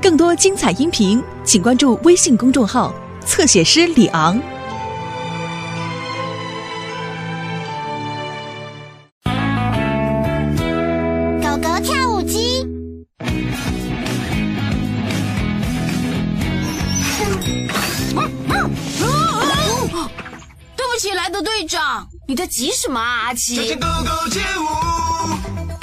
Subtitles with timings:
[0.00, 2.92] 更多精彩音频，请关注微信公众号
[3.24, 4.36] “侧写师李昂”。
[11.40, 12.66] 狗狗跳舞机，
[20.76, 23.54] 对不起，来的队长，你在急什么啊，阿奇？
[23.68, 24.62] 小狗狗街舞，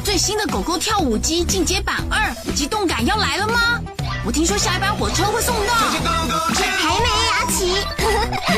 [0.09, 3.79] 最新的狗狗跳舞机进阶版二，机动感要来了吗？
[4.25, 5.73] 我听说下一班火车会送到。
[5.75, 7.75] 还没阿奇。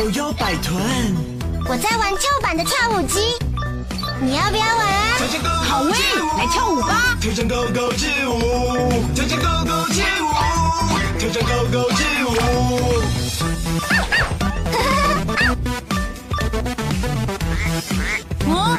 [0.01, 0.81] 我要摆臀，
[1.67, 3.35] 我在玩旧版的跳舞机，
[4.21, 5.17] 你要不要玩啊？
[5.67, 5.91] 好喂，
[6.37, 7.17] 来跳舞吧！
[7.19, 10.31] 跳上狗狗之舞，跳上狗狗之舞，
[11.19, 12.27] 跳上狗狗之舞。
[18.47, 18.77] 哦，哦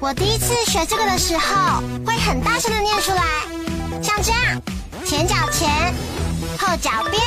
[0.00, 3.22] 我第一次学这个的时候，会很大声的念出来，
[4.00, 4.62] 像这样：
[5.04, 5.92] 前脚前，
[6.56, 7.20] 后脚边。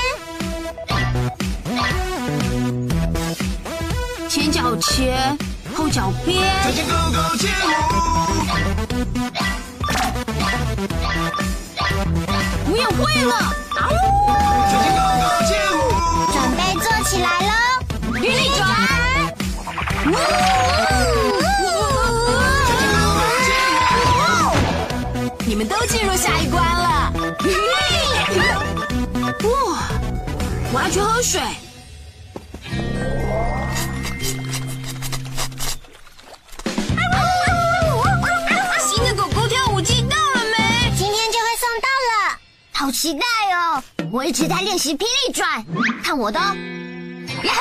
[4.29, 5.37] 前脚前，
[5.75, 6.41] 后脚边。
[6.63, 7.69] 跳上狗狗街舞，
[12.67, 13.35] 我也会了。
[13.75, 13.93] 啊呜！
[14.69, 15.77] 跳上狗狗街舞，
[16.31, 17.51] 准备做起来喽！
[18.15, 18.59] 韵律转。
[20.03, 20.09] 你
[25.61, 27.13] 们都进入下一关了。
[29.43, 29.89] 哇！
[30.73, 31.39] 我要去喝水。
[38.79, 40.91] 新的狗狗跳舞机到了没？
[40.97, 42.39] 今天就会送到了，
[42.73, 43.23] 好期待
[43.53, 43.83] 哦！
[44.11, 45.63] 我一直在练习霹雳转，
[46.03, 46.55] 看我的哦！
[47.43, 47.53] 呀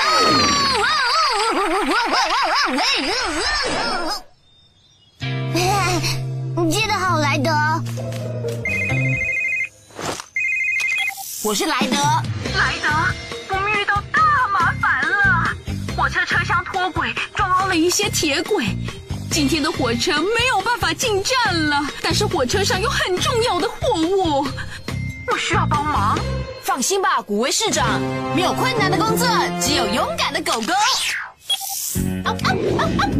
[11.50, 11.96] 我是莱德。
[12.56, 12.88] 莱德，
[13.48, 14.22] 我们遇到大
[14.52, 15.50] 麻烦了！
[15.96, 18.66] 火车车厢脱轨，撞凹了一些铁轨。
[19.32, 24.46] 今天的火车没有办法进站了，但是火车上有很重要的货物，
[25.26, 26.16] 我需要帮忙。
[26.62, 28.00] 放心吧，古威市长，
[28.36, 29.26] 没有困难的工作，
[29.60, 30.72] 只有勇敢的狗狗。
[30.72, 32.30] 啊啊
[32.78, 33.10] 啊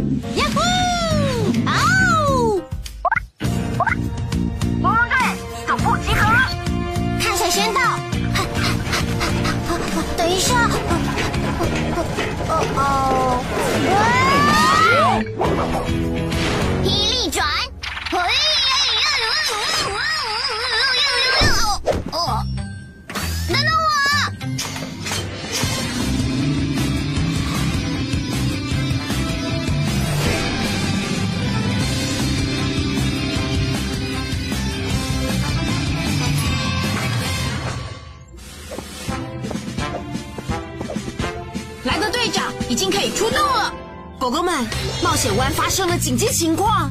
[42.71, 43.73] 已经可以出动了。
[44.17, 44.65] 狗狗们，
[45.03, 46.89] 冒险湾发生了紧急情况。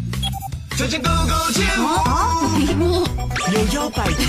[0.77, 3.07] 跳上狗狗街舞，
[3.51, 4.21] 有腰摆臀，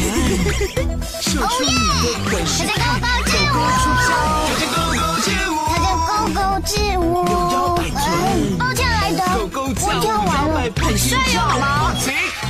[1.22, 4.10] 射出你的浑身，大家高高狗狗出招，
[4.48, 7.04] 跳上狗狗街舞，跳着狗狗之舞。
[7.28, 10.72] 扭腰摆臀，抱歉，莱德，狗狗我跳完了。
[10.82, 11.94] 很帅哟好吗！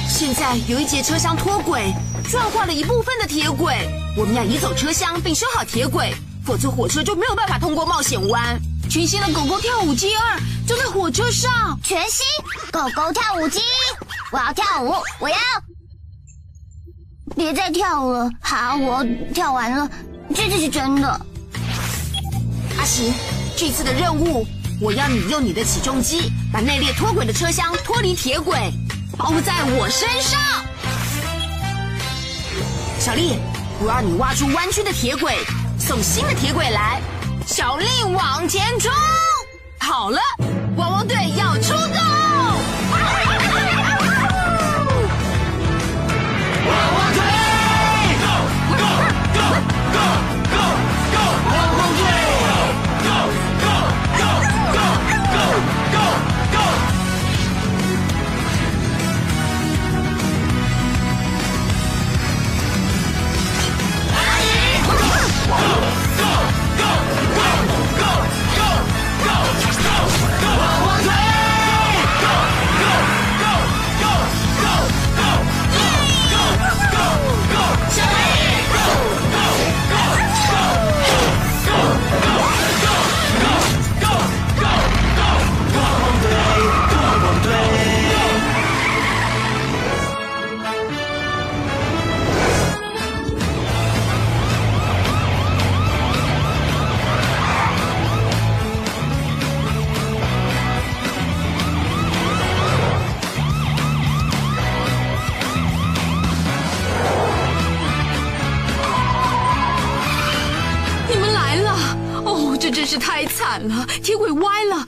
[0.08, 1.92] 现在有一节车厢脱轨，
[2.30, 3.76] 撞坏了一部分的铁轨。
[4.16, 6.14] 我们要移走车厢并修好铁轨，
[6.46, 8.62] 否则火车就没有办法通过冒险湾。
[8.92, 10.38] 全新的狗狗跳舞机二
[10.68, 11.80] 就在火车上。
[11.82, 12.26] 全新
[12.74, 13.62] 狗狗跳舞机，
[14.34, 15.38] 我要跳舞，我要。
[17.34, 19.02] 别再跳了，好，我
[19.34, 19.90] 跳完了，
[20.36, 21.08] 这次是真的。
[22.78, 23.14] 阿奇，
[23.56, 24.46] 这次的任务，
[24.82, 28.58] 我要你用你的起重机把那列脱轨的车厢脱离铁轨，
[29.18, 30.38] 包在我身上。
[33.00, 33.38] 小丽，
[33.80, 35.38] 我要你挖出弯曲的铁轨，
[35.80, 37.02] 送新的铁轨来。
[37.52, 38.90] 小丽往前冲！
[39.78, 40.22] 好了，
[113.68, 114.88] 了，铁轨歪了，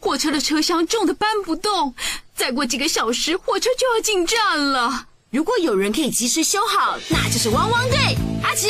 [0.00, 1.94] 火车的车厢重的搬不动，
[2.34, 5.06] 再过几个小时火车就要进站了。
[5.30, 8.16] 如果有人可以及时修好，那就是汪汪队。
[8.42, 8.68] 阿奇，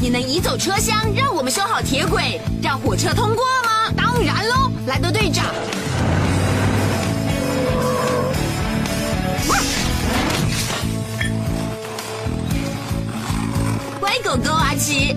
[0.00, 3.90] 你能移走车厢，让我们修好铁轨，让火车通过吗？
[3.96, 5.46] 当然喽，莱德队长。
[13.98, 15.16] 乖狗狗阿奇，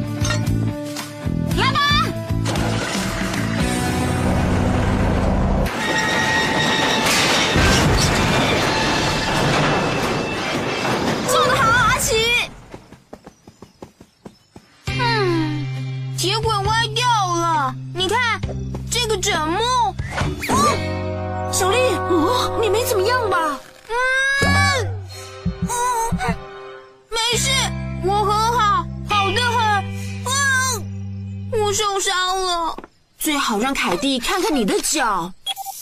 [33.25, 35.33] 最好让凯蒂看看你的脚。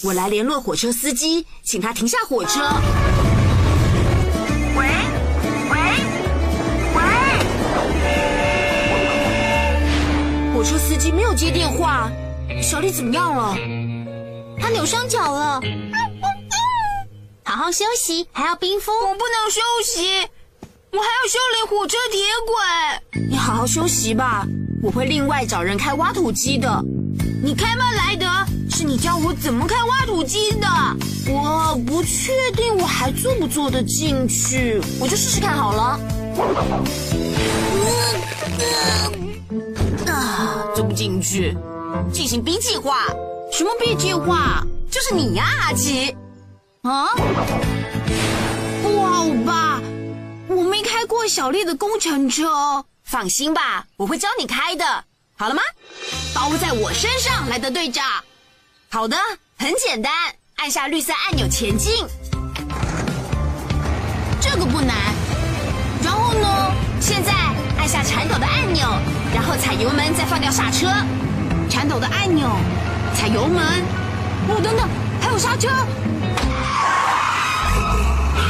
[0.01, 2.62] 我来联络火车司机，请他停下火车。
[4.78, 4.88] 喂
[5.69, 5.78] 喂
[6.95, 7.01] 喂，
[10.56, 12.10] 火车司机没有接电话，
[12.62, 13.54] 小丽怎么样了？
[14.57, 15.60] 她扭伤脚了，
[17.44, 18.90] 好好休息，还要冰敷。
[18.94, 20.30] 我不能休息，
[20.94, 22.56] 我还要修理火车铁轨。
[23.33, 24.45] 你好好休息吧，
[24.80, 26.69] 我会另外找人开挖土机的。
[27.44, 28.27] 你开吗，莱德？
[28.69, 30.68] 是你教我怎么开挖土机的。
[31.27, 36.00] 我不确定我还做不做得进去，我就试试看好了。
[40.06, 41.57] 啊，做不进去。
[42.12, 43.07] 进行 B 计划。
[43.51, 44.63] 什么 B 计划？
[44.91, 46.15] 就是你呀，阿奇。
[46.83, 47.07] 啊？
[48.83, 49.81] 不好吧？
[50.47, 52.85] 我没开过小丽的工程车。
[53.13, 54.83] 放心吧，我会教你开的。
[55.38, 55.62] 好了吗？
[56.33, 58.04] 包在我身上，莱德队长。
[58.89, 59.15] 好的，
[59.56, 60.12] 很简单，
[60.56, 61.94] 按下绿色按钮前进。
[64.42, 64.98] 这个不难。
[66.04, 66.71] 然后呢？
[67.00, 67.31] 现在
[67.77, 68.83] 按下铲斗的按钮，
[69.31, 70.88] 然后踩油门，再放掉刹车。
[71.69, 72.50] 铲斗的按钮，
[73.16, 73.63] 踩油门。
[74.50, 74.89] 哦，等等，
[75.21, 75.69] 还有刹车。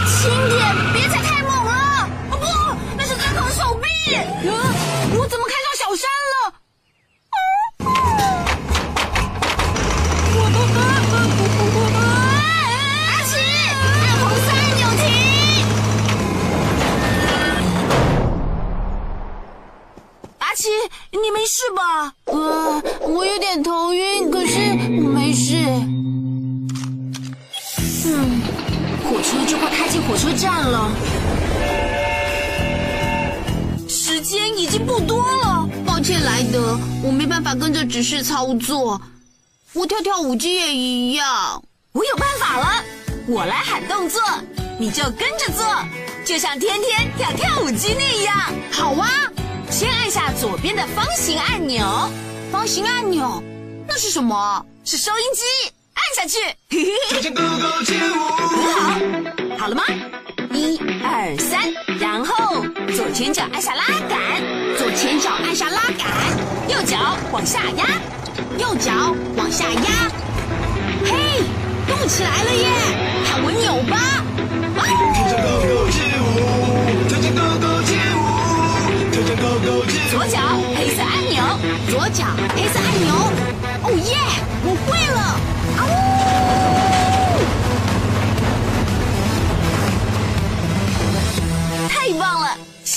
[0.08, 1.43] 轻点，别踩太
[28.06, 28.42] 嗯，
[29.10, 30.92] 火车就快开进火车站了，
[33.88, 35.68] 时间已经不多了。
[35.86, 39.00] 抱歉，莱德，我没办法跟着指示操作。
[39.72, 41.64] 我跳跳舞机也一样。
[41.94, 42.84] 我有办法了，
[43.26, 44.22] 我来喊动作，
[44.78, 45.66] 你就跟着做，
[46.26, 48.36] 就像天天跳跳舞机那样。
[48.70, 49.10] 好啊，
[49.70, 51.86] 先按下左边的方形按钮。
[52.52, 53.42] 方形按钮，
[53.88, 54.66] 那是什么？
[54.84, 55.72] 是收音机，
[56.04, 56.40] 按下去。
[57.10, 58.14] 就像狗狗街舞。
[58.50, 58.78] 很好，
[59.58, 59.84] 好了吗？
[60.52, 62.64] 一二三，然后
[62.96, 64.20] 左前脚按下拉杆，
[64.78, 66.08] 左前脚按下拉杆，
[66.68, 67.86] 右脚往下压，
[68.58, 70.12] 右脚往下压。
[71.06, 71.42] 嘿，
[71.88, 72.68] 动起来了耶！
[73.26, 73.98] 看我扭吧！
[80.12, 80.38] 左脚
[80.76, 81.42] 黑色按钮，
[81.90, 83.10] 左脚黑色按钮。
[83.86, 84.16] 哦耶，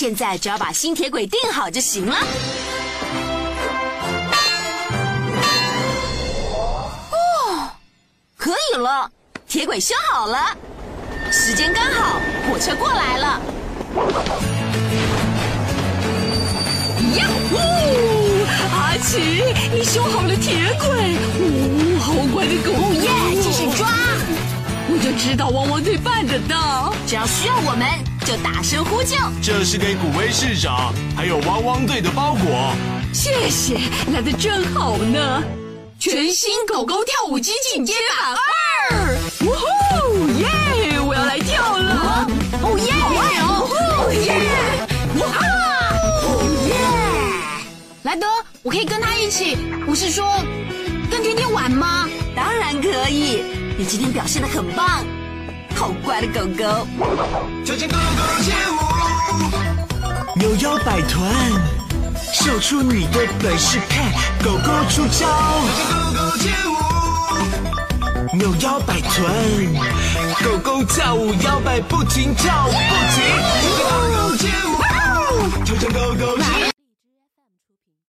[0.07, 2.17] 现在只要把新铁轨定好就行了。
[7.11, 7.69] 哦，
[8.37, 9.11] 可以了，
[9.49, 10.57] 铁轨修好了，
[11.33, 13.41] 时间刚好，火车过来了。
[17.17, 17.57] 呀呼！
[18.77, 22.75] 阿奇，你修好了铁轨，哦，好乖的狗！
[22.75, 23.11] 狗耶，
[23.43, 23.89] 继续抓！
[24.89, 27.89] 我就知道汪汪队办得到，只要需要我们，
[28.27, 29.17] 就大声呼救。
[29.41, 32.75] 这是给古威市长还有汪汪队的包裹。
[33.15, 33.79] 谢谢，
[34.13, 35.45] 来的正好呢。
[35.97, 38.35] 全新狗狗跳舞机进阶版
[38.91, 41.01] 二，呜呼耶！
[41.01, 42.27] 我要来跳了，
[42.63, 42.93] 哦耶！
[43.47, 44.35] 哦耶！
[45.21, 45.25] 哇！
[46.25, 46.27] 哦
[46.67, 46.75] 耶！
[48.03, 48.27] 莱德，
[48.65, 49.57] 我可以跟他一起，
[49.87, 50.27] 我是说，
[51.09, 52.09] 跟天天玩吗？
[52.35, 53.45] 当然可以，
[53.79, 55.07] 你今天表现的很棒，
[55.77, 56.87] 好乖的狗狗。
[57.65, 58.75] 跳着狗狗街舞，
[60.35, 61.31] 扭腰摆臀，
[62.33, 64.11] 秀出你的本事，看
[64.43, 65.27] 狗狗出招，
[65.91, 69.75] 狗狗街舞，扭腰摆臀，
[70.43, 72.77] 狗狗跳舞摇摆不停，跳舞不
[73.15, 73.23] 停，
[73.79, 73.85] 狗
[74.17, 74.69] 狗街舞，
[75.65, 76.76] 跳跳狗狗街。